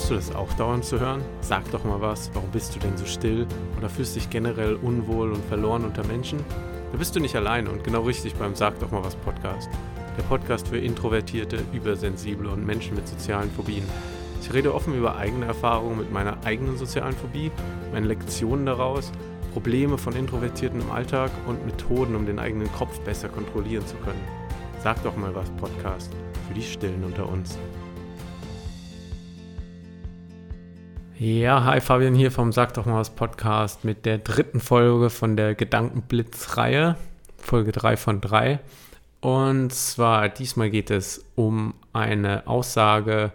[0.00, 1.22] Bekommst du das auch dauernd zu hören?
[1.42, 3.46] Sag doch mal was, warum bist du denn so still?
[3.76, 6.38] Oder fühlst dich generell unwohl und verloren unter Menschen?
[6.90, 9.68] Da bist du nicht alleine und genau richtig beim Sag doch mal was Podcast.
[10.16, 13.84] Der Podcast für Introvertierte, Übersensible und Menschen mit sozialen Phobien.
[14.40, 17.50] Ich rede offen über eigene Erfahrungen mit meiner eigenen sozialen Phobie,
[17.92, 19.12] meine Lektionen daraus,
[19.52, 24.24] Probleme von Introvertierten im Alltag und Methoden, um den eigenen Kopf besser kontrollieren zu können.
[24.82, 26.10] Sag doch mal was Podcast
[26.48, 27.58] für die Stillen unter uns.
[31.22, 35.36] Ja, hi Fabian hier vom Sag doch mal was Podcast mit der dritten Folge von
[35.36, 36.96] der Gedankenblitz-Reihe,
[37.36, 38.58] Folge 3 von 3.
[39.20, 43.32] Und zwar diesmal geht es um eine Aussage,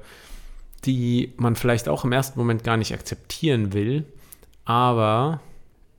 [0.83, 4.03] die man vielleicht auch im ersten Moment gar nicht akzeptieren will,
[4.63, 5.39] aber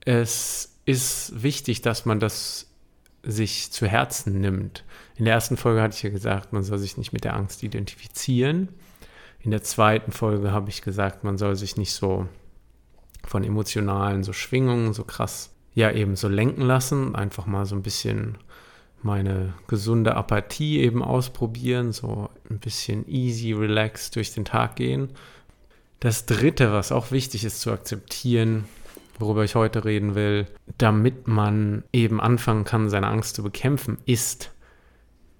[0.04, 2.66] es ist wichtig, dass man das
[3.22, 4.82] sich zu Herzen nimmt.
[5.14, 7.62] In der ersten Folge hatte ich ja gesagt, man soll sich nicht mit der Angst
[7.62, 8.70] identifizieren.
[9.40, 12.26] In der zweiten Folge habe ich gesagt, man soll sich nicht so
[13.24, 17.82] von emotionalen so Schwingungen so krass ja eben so lenken lassen, einfach mal so ein
[17.82, 18.38] bisschen
[19.02, 25.10] meine gesunde Apathie eben ausprobieren, so ein bisschen easy, relaxed durch den Tag gehen.
[26.00, 28.64] Das dritte, was auch wichtig ist zu akzeptieren,
[29.18, 30.46] worüber ich heute reden will,
[30.78, 34.52] damit man eben anfangen kann, seine Angst zu bekämpfen, ist,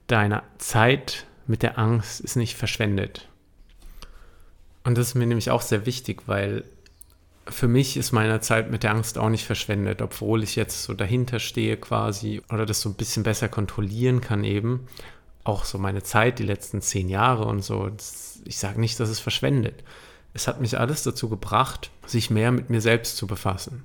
[0.07, 3.29] deine Zeit mit der Angst ist nicht verschwendet.
[4.87, 6.63] Und das ist mir nämlich auch sehr wichtig, weil
[7.49, 10.95] für mich ist meine Zeit mit der Angst auch nicht verschwendet, obwohl ich jetzt so
[10.95, 14.87] dahinter stehe quasi oder das so ein bisschen besser kontrollieren kann eben.
[15.43, 17.91] Auch so meine Zeit, die letzten zehn Jahre und so.
[18.45, 19.83] Ich sage nicht, dass es verschwendet.
[20.35, 23.83] Es hat mich alles dazu gebracht, sich mehr mit mir selbst zu befassen.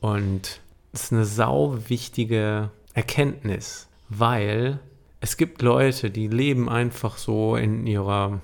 [0.00, 0.60] Und
[0.92, 4.80] das ist eine sau wichtige Erkenntnis, weil
[5.20, 8.40] es gibt Leute, die leben einfach so in ihrer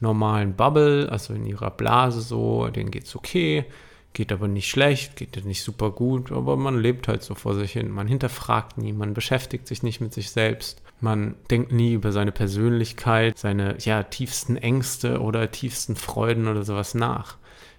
[0.00, 3.64] normalen Bubble, also in ihrer Blase so, denen geht's okay,
[4.12, 7.72] geht aber nicht schlecht, geht nicht super gut, aber man lebt halt so vor sich
[7.72, 7.90] hin.
[7.90, 10.82] Man hinterfragt nie, man beschäftigt sich nicht mit sich selbst.
[11.00, 16.94] Man denkt nie über seine Persönlichkeit, seine ja, tiefsten Ängste oder tiefsten Freuden oder sowas
[16.94, 17.36] nach.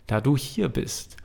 [0.08, 1.18] Da du hier bist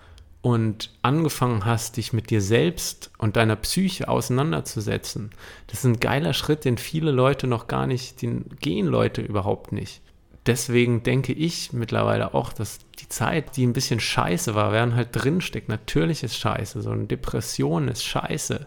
[0.42, 5.30] und angefangen hast, dich mit dir selbst und deiner Psyche auseinanderzusetzen,
[5.68, 9.70] das ist ein geiler Schritt, den viele Leute noch gar nicht, den gehen Leute überhaupt
[9.70, 10.02] nicht
[10.46, 15.08] deswegen denke ich mittlerweile auch, dass die Zeit, die ein bisschen scheiße war, während halt
[15.12, 15.68] drinsteckt.
[15.68, 18.66] Natürlich ist scheiße, so eine Depression ist scheiße.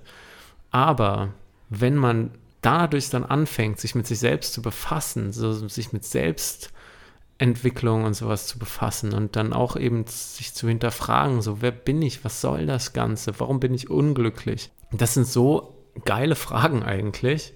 [0.71, 1.33] Aber
[1.69, 8.03] wenn man dadurch dann anfängt, sich mit sich selbst zu befassen, so sich mit Selbstentwicklung
[8.03, 12.25] und sowas zu befassen und dann auch eben sich zu hinterfragen, so wer bin ich,
[12.25, 14.71] was soll das Ganze, warum bin ich unglücklich?
[14.91, 17.53] Das sind so geile Fragen eigentlich,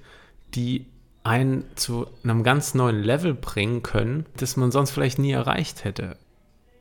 [0.53, 0.90] die
[1.23, 6.17] einen zu einem ganz neuen Level bringen können, das man sonst vielleicht nie erreicht hätte.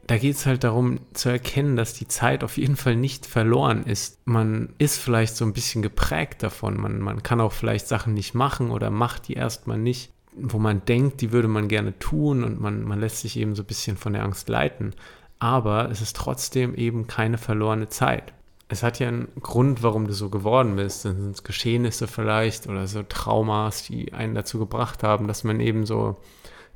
[0.06, 3.84] Da geht es halt darum zu erkennen, dass die Zeit auf jeden Fall nicht verloren
[3.84, 4.18] ist.
[4.24, 6.80] Man ist vielleicht so ein bisschen geprägt davon.
[6.80, 10.84] Man, man kann auch vielleicht Sachen nicht machen oder macht die erstmal nicht, wo man
[10.84, 13.96] denkt, die würde man gerne tun und man, man lässt sich eben so ein bisschen
[13.96, 14.94] von der Angst leiten.
[15.38, 18.32] Aber es ist trotzdem eben keine verlorene Zeit
[18.72, 21.04] es hat ja einen Grund, warum du so geworden bist.
[21.04, 25.60] Dann sind es Geschehnisse vielleicht oder so Traumas, die einen dazu gebracht haben, dass man
[25.60, 26.16] eben so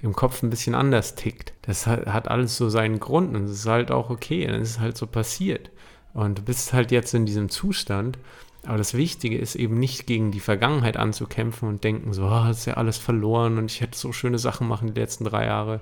[0.03, 1.54] im Kopf ein bisschen anders tickt.
[1.62, 4.71] Das hat, hat alles so seinen Grund und es ist halt auch okay, dann ist
[4.71, 5.71] es halt so passiert.
[6.12, 8.19] Und du bist halt jetzt in diesem Zustand.
[8.66, 12.66] Aber das Wichtige ist eben nicht gegen die Vergangenheit anzukämpfen und denken, so, oh, ist
[12.66, 15.81] ja alles verloren und ich hätte so schöne Sachen machen die letzten drei Jahre.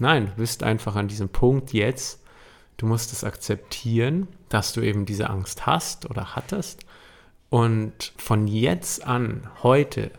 [0.00, 2.23] Nein, du bist einfach an diesem Punkt jetzt,
[2.76, 6.84] Du musst es akzeptieren, dass du eben diese Angst hast oder hattest.
[7.50, 10.10] Und von jetzt an, heute,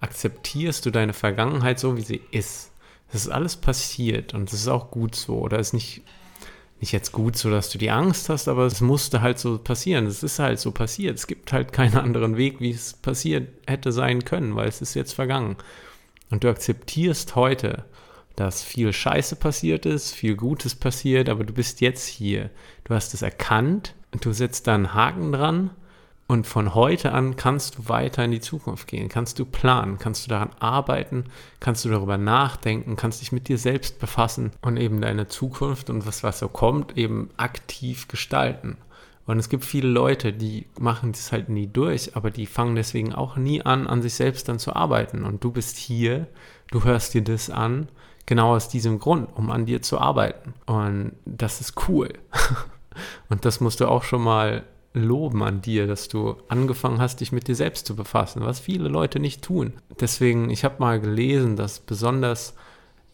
[0.00, 2.70] akzeptierst du deine Vergangenheit so, wie sie ist.
[3.10, 5.38] Das ist alles passiert und es ist auch gut so.
[5.38, 6.02] Oder ist nicht,
[6.80, 10.06] nicht jetzt gut so, dass du die Angst hast, aber es musste halt so passieren.
[10.06, 11.16] Es ist halt so passiert.
[11.16, 14.94] Es gibt halt keinen anderen Weg, wie es passiert hätte sein können, weil es ist
[14.94, 15.56] jetzt vergangen.
[16.30, 17.84] Und du akzeptierst heute,
[18.36, 22.50] dass viel Scheiße passiert ist, viel Gutes passiert, aber du bist jetzt hier.
[22.84, 25.70] Du hast es erkannt, du setzt da einen Haken dran
[26.26, 30.24] und von heute an kannst du weiter in die Zukunft gehen, kannst du planen, kannst
[30.24, 31.24] du daran arbeiten,
[31.60, 36.06] kannst du darüber nachdenken, kannst dich mit dir selbst befassen und eben deine Zukunft und
[36.06, 38.78] was, was so kommt, eben aktiv gestalten.
[39.26, 43.14] Und es gibt viele Leute, die machen das halt nie durch, aber die fangen deswegen
[43.14, 45.24] auch nie an, an sich selbst dann zu arbeiten.
[45.24, 46.26] Und du bist hier,
[46.70, 47.88] du hörst dir das an
[48.26, 50.54] Genau aus diesem Grund, um an dir zu arbeiten.
[50.66, 52.10] Und das ist cool.
[53.28, 57.32] Und das musst du auch schon mal loben an dir, dass du angefangen hast, dich
[57.32, 59.74] mit dir selbst zu befassen, was viele Leute nicht tun.
[60.00, 62.54] Deswegen, ich habe mal gelesen, dass besonders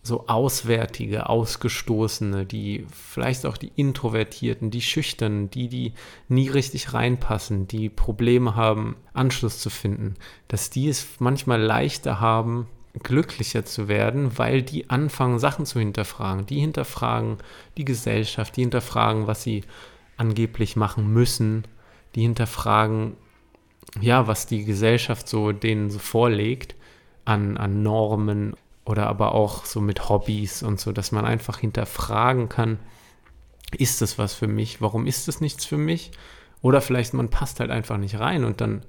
[0.03, 5.93] so Auswärtige, Ausgestoßene, die vielleicht auch die Introvertierten, die Schüchternen, die, die
[6.29, 10.15] nie richtig reinpassen, die Probleme haben, Anschluss zu finden,
[10.49, 12.67] dass die es manchmal leichter haben,
[13.03, 16.47] glücklicher zu werden, weil die anfangen, Sachen zu hinterfragen.
[16.47, 17.39] Die hinterfragen
[17.77, 19.63] die Gesellschaft, die hinterfragen, was sie
[20.17, 21.65] angeblich machen müssen,
[22.15, 23.17] die hinterfragen,
[24.01, 26.75] ja, was die Gesellschaft so denen so vorlegt
[27.25, 28.55] an, an Normen
[28.85, 32.79] oder aber auch so mit Hobbys und so, dass man einfach hinterfragen kann,
[33.77, 34.81] ist das was für mich?
[34.81, 36.11] Warum ist das nichts für mich?
[36.61, 38.85] Oder vielleicht man passt halt einfach nicht rein und dann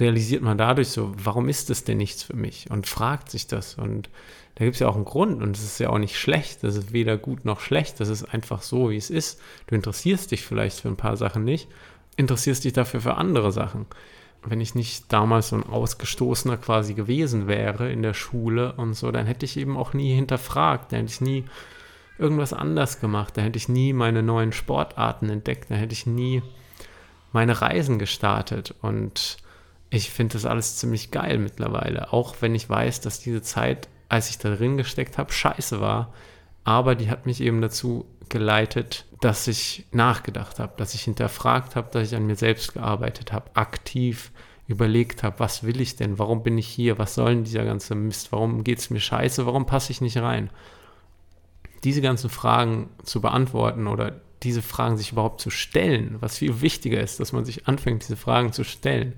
[0.00, 2.70] realisiert man dadurch so, warum ist das denn nichts für mich?
[2.70, 3.74] Und fragt sich das.
[3.74, 4.10] Und
[4.54, 6.64] da gibt es ja auch einen Grund und es ist ja auch nicht schlecht.
[6.64, 8.00] Das ist weder gut noch schlecht.
[8.00, 9.40] Das ist einfach so, wie es ist.
[9.66, 11.68] Du interessierst dich vielleicht für ein paar Sachen nicht,
[12.16, 13.86] interessierst dich dafür für andere Sachen
[14.44, 19.10] wenn ich nicht damals so ein Ausgestoßener quasi gewesen wäre in der Schule und so,
[19.10, 21.44] dann hätte ich eben auch nie hinterfragt, dann hätte ich nie
[22.18, 26.42] irgendwas anders gemacht, dann hätte ich nie meine neuen Sportarten entdeckt, dann hätte ich nie
[27.32, 29.38] meine Reisen gestartet und
[29.90, 34.30] ich finde das alles ziemlich geil mittlerweile, auch wenn ich weiß, dass diese Zeit, als
[34.30, 36.12] ich da drin gesteckt habe, scheiße war,
[36.64, 41.88] aber die hat mich eben dazu geleitet, dass ich nachgedacht habe, dass ich hinterfragt habe,
[41.92, 44.30] dass ich an mir selbst gearbeitet habe, aktiv
[44.66, 47.94] überlegt habe, was will ich denn, warum bin ich hier, was soll denn dieser ganze
[47.94, 50.50] Mist, warum geht es mir scheiße, warum passe ich nicht rein.
[51.84, 57.00] Diese ganzen Fragen zu beantworten oder diese Fragen sich überhaupt zu stellen, was viel wichtiger
[57.00, 59.14] ist, dass man sich anfängt, diese Fragen zu stellen,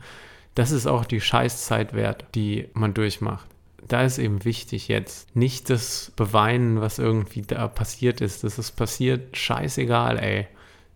[0.54, 3.46] das ist auch die Scheißzeit wert, die man durchmacht
[3.90, 8.44] da ist eben wichtig jetzt nicht das beweinen, was irgendwie da passiert ist.
[8.44, 10.46] Das ist passiert, scheißegal, ey.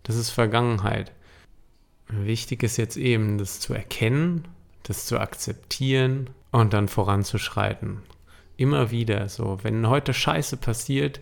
[0.03, 1.11] Das ist Vergangenheit.
[2.07, 4.47] Wichtig ist jetzt eben, das zu erkennen,
[4.83, 8.01] das zu akzeptieren und dann voranzuschreiten.
[8.55, 11.19] Immer wieder so, wenn heute Scheiße passiert,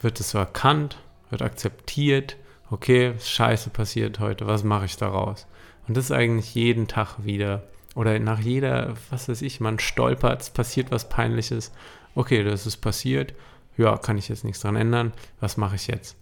[0.00, 0.98] wird es so erkannt,
[1.30, 2.36] wird akzeptiert,
[2.70, 5.46] okay, Scheiße passiert heute, was mache ich daraus?
[5.86, 7.62] Und das ist eigentlich jeden Tag wieder
[7.94, 11.72] oder nach jeder, was weiß ich, man stolpert, es passiert was Peinliches.
[12.14, 13.34] Okay, das ist passiert.
[13.78, 15.12] Ja, kann ich jetzt nichts dran ändern.
[15.40, 16.16] Was mache ich jetzt?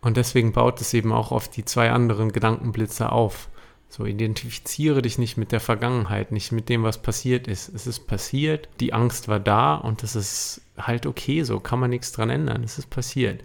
[0.00, 3.48] Und deswegen baut es eben auch auf die zwei anderen Gedankenblitze auf.
[3.88, 7.68] So, identifiziere dich nicht mit der Vergangenheit, nicht mit dem, was passiert ist.
[7.74, 11.90] Es ist passiert, die Angst war da und es ist halt okay, so kann man
[11.90, 12.62] nichts dran ändern.
[12.62, 13.42] Es ist passiert.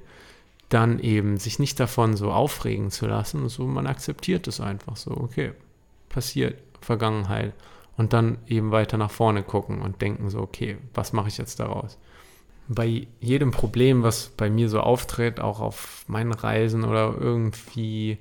[0.72, 5.12] Dann eben sich nicht davon so aufregen zu lassen, so man akzeptiert es einfach so,
[5.12, 5.52] okay,
[6.08, 7.54] passiert, Vergangenheit
[7.98, 11.60] und dann eben weiter nach vorne gucken und denken so, okay, was mache ich jetzt
[11.60, 11.98] daraus?
[12.70, 18.18] Bei jedem Problem, was bei mir so auftritt, auch auf meinen Reisen oder irgendwie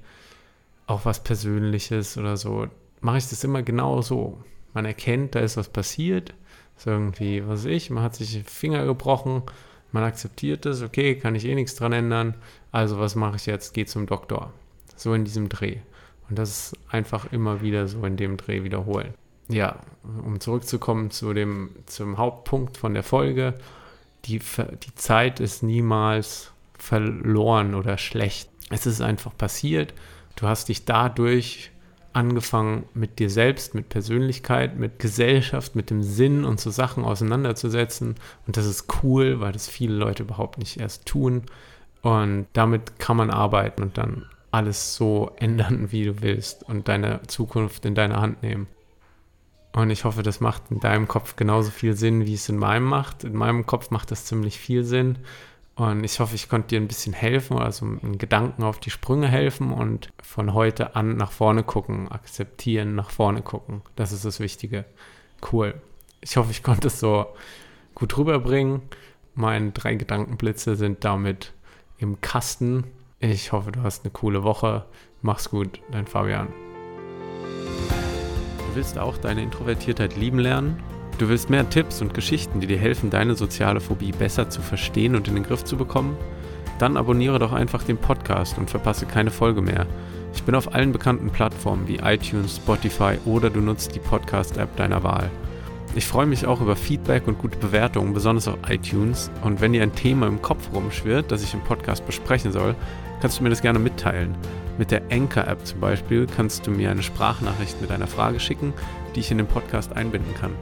[0.89, 2.67] auch was Persönliches oder so,
[3.01, 4.43] mache ich das immer genau so.
[4.75, 6.35] Man erkennt, da ist was passiert,
[6.77, 9.45] ist irgendwie, was weiß ich, man hat sich Finger gebrochen,
[9.93, 12.35] man akzeptiert es, okay, kann ich eh nichts dran ändern,
[12.73, 13.75] also was mache ich jetzt?
[13.75, 14.53] Geh zum Doktor.
[14.97, 15.79] So in diesem Dreh.
[16.29, 19.15] Und das einfach immer wieder so in dem Dreh wiederholen.
[19.49, 19.81] Ja,
[20.25, 23.55] um zurückzukommen zu dem, zum Hauptpunkt von der Folge,
[24.27, 28.49] die, die Zeit ist niemals verloren oder schlecht.
[28.71, 29.93] Es ist einfach passiert.
[30.37, 31.73] Du hast dich dadurch
[32.13, 38.17] angefangen, mit dir selbst, mit Persönlichkeit, mit Gesellschaft, mit dem Sinn und so Sachen auseinanderzusetzen.
[38.47, 41.43] Und das ist cool, weil das viele Leute überhaupt nicht erst tun.
[42.03, 47.23] Und damit kann man arbeiten und dann alles so ändern, wie du willst und deine
[47.27, 48.67] Zukunft in deine Hand nehmen.
[49.73, 52.87] Und ich hoffe, das macht in deinem Kopf genauso viel Sinn, wie es in meinem
[52.87, 53.23] macht.
[53.23, 55.19] In meinem Kopf macht das ziemlich viel Sinn.
[55.77, 59.29] Und ich hoffe, ich konnte dir ein bisschen helfen, also einen Gedanken auf die Sprünge
[59.29, 63.83] helfen und von heute an nach vorne gucken, akzeptieren, nach vorne gucken.
[63.97, 64.85] Das ist das Wichtige.
[65.51, 65.81] Cool.
[66.21, 67.27] Ich hoffe, ich konnte es so
[67.95, 68.83] gut rüberbringen.
[69.35, 71.55] Meine drei Gedankenblitze sind damit
[71.99, 72.85] im Kasten.
[73.19, 74.85] Ich hoffe, du hast eine coole Woche.
[75.23, 76.49] Mach's gut, dein Fabian.
[78.59, 80.83] Du willst auch deine Introvertiertheit lieben lernen?
[81.21, 85.15] Du willst mehr Tipps und Geschichten, die dir helfen, deine soziale Phobie besser zu verstehen
[85.15, 86.17] und in den Griff zu bekommen?
[86.79, 89.85] Dann abonniere doch einfach den Podcast und verpasse keine Folge mehr.
[90.33, 95.03] Ich bin auf allen bekannten Plattformen wie iTunes, Spotify oder du nutzt die Podcast-App deiner
[95.03, 95.31] Wahl.
[95.95, 99.31] Ich freue mich auch über Feedback und gute Bewertungen, besonders auf iTunes.
[99.43, 102.75] Und wenn dir ein Thema im Kopf rumschwirrt, das ich im Podcast besprechen soll,
[103.21, 104.35] kannst du mir das gerne mitteilen.
[104.79, 108.73] Mit der Anchor-App zum Beispiel kannst du mir eine Sprachnachricht mit einer Frage schicken,
[109.15, 110.53] die ich in den Podcast einbinden kann.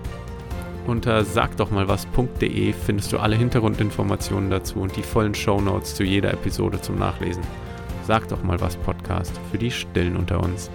[0.89, 6.99] Unter sagdochmalwas.de findest du alle Hintergrundinformationen dazu und die vollen Shownotes zu jeder Episode zum
[6.99, 7.43] Nachlesen.
[8.07, 10.71] Sag doch mal was Podcast für die Stillen unter uns.